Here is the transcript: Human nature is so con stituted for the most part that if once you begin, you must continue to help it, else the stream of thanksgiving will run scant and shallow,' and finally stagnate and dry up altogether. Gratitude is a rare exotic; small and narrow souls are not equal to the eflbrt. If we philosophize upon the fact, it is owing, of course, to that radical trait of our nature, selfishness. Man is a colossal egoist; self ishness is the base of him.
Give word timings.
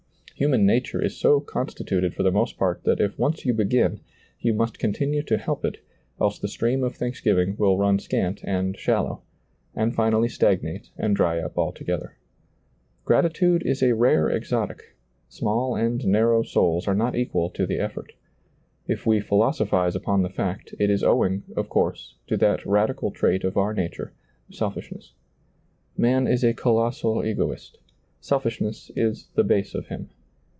Human 0.37 0.65
nature 0.65 0.99
is 0.99 1.15
so 1.15 1.39
con 1.39 1.67
stituted 1.67 2.15
for 2.15 2.23
the 2.23 2.31
most 2.31 2.57
part 2.57 2.83
that 2.83 2.99
if 2.99 3.19
once 3.19 3.45
you 3.45 3.53
begin, 3.53 3.99
you 4.39 4.55
must 4.55 4.79
continue 4.79 5.21
to 5.21 5.37
help 5.37 5.63
it, 5.63 5.77
else 6.19 6.39
the 6.39 6.47
stream 6.47 6.83
of 6.83 6.95
thanksgiving 6.95 7.55
will 7.57 7.77
run 7.77 7.99
scant 7.99 8.41
and 8.43 8.75
shallow,' 8.75 9.21
and 9.75 9.93
finally 9.93 10.27
stagnate 10.27 10.89
and 10.97 11.15
dry 11.15 11.37
up 11.37 11.59
altogether. 11.59 12.17
Gratitude 13.05 13.61
is 13.67 13.83
a 13.83 13.93
rare 13.93 14.29
exotic; 14.31 14.95
small 15.29 15.75
and 15.75 16.03
narrow 16.07 16.41
souls 16.41 16.87
are 16.87 16.95
not 16.95 17.15
equal 17.15 17.51
to 17.51 17.67
the 17.67 17.77
eflbrt. 17.77 18.09
If 18.87 19.05
we 19.05 19.19
philosophize 19.19 19.95
upon 19.95 20.23
the 20.23 20.29
fact, 20.29 20.73
it 20.79 20.89
is 20.89 21.03
owing, 21.03 21.43
of 21.55 21.69
course, 21.69 22.15
to 22.25 22.37
that 22.37 22.65
radical 22.65 23.11
trait 23.11 23.43
of 23.43 23.57
our 23.57 23.75
nature, 23.75 24.11
selfishness. 24.49 25.13
Man 25.95 26.25
is 26.25 26.43
a 26.43 26.55
colossal 26.55 27.23
egoist; 27.23 27.77
self 28.19 28.45
ishness 28.47 28.89
is 28.95 29.27
the 29.35 29.43
base 29.43 29.75
of 29.75 29.89
him. 29.89 30.09